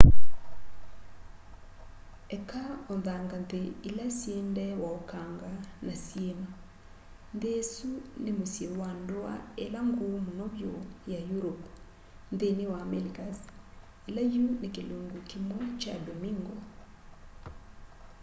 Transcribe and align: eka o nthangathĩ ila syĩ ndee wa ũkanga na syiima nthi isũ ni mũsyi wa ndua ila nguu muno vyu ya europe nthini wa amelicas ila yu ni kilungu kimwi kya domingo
eka 2.37 2.61
o 2.91 2.93
nthangathĩ 2.99 3.61
ila 3.89 4.05
syĩ 4.17 4.35
ndee 4.51 4.73
wa 4.83 4.89
ũkanga 4.99 5.49
na 5.85 5.93
syiima 6.03 6.49
nthi 7.35 7.49
isũ 7.61 7.89
ni 8.23 8.31
mũsyi 8.37 8.65
wa 8.79 8.89
ndua 9.01 9.33
ila 9.63 9.79
nguu 9.89 10.17
muno 10.25 10.45
vyu 10.55 10.73
ya 11.11 11.19
europe 11.33 11.67
nthini 12.33 12.63
wa 12.71 12.77
amelicas 12.85 13.37
ila 14.09 14.21
yu 14.33 14.43
ni 14.61 14.67
kilungu 14.75 15.17
kimwi 15.29 15.65
kya 15.81 15.95
domingo 16.07 16.55